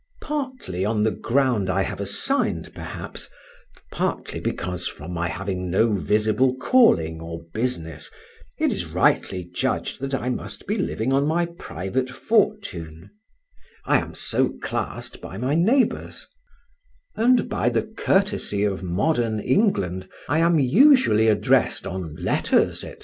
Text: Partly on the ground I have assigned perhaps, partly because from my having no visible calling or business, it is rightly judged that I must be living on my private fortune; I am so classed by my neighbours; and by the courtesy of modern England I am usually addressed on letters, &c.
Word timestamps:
Partly 0.19 0.83
on 0.83 1.03
the 1.03 1.11
ground 1.11 1.69
I 1.69 1.83
have 1.83 1.99
assigned 1.99 2.73
perhaps, 2.73 3.29
partly 3.91 4.39
because 4.39 4.87
from 4.87 5.11
my 5.13 5.27
having 5.27 5.69
no 5.69 5.93
visible 5.93 6.55
calling 6.55 7.21
or 7.21 7.43
business, 7.53 8.09
it 8.57 8.71
is 8.71 8.87
rightly 8.87 9.43
judged 9.43 9.99
that 10.01 10.15
I 10.15 10.29
must 10.31 10.65
be 10.65 10.75
living 10.79 11.13
on 11.13 11.27
my 11.27 11.45
private 11.45 12.09
fortune; 12.09 13.11
I 13.85 13.99
am 13.99 14.15
so 14.15 14.49
classed 14.63 15.21
by 15.21 15.37
my 15.37 15.53
neighbours; 15.53 16.25
and 17.15 17.47
by 17.47 17.69
the 17.69 17.83
courtesy 17.83 18.63
of 18.63 18.81
modern 18.81 19.39
England 19.39 20.09
I 20.27 20.39
am 20.39 20.57
usually 20.57 21.27
addressed 21.27 21.85
on 21.85 22.15
letters, 22.15 22.79
&c. 22.81 22.95